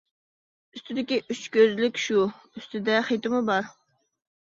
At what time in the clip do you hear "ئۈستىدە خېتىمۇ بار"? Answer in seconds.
2.43-3.73